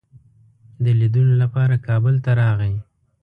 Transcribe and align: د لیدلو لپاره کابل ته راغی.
د 0.83 0.85
لیدلو 0.99 1.33
لپاره 1.43 1.83
کابل 1.87 2.15
ته 2.25 2.31
راغی. 2.41 2.75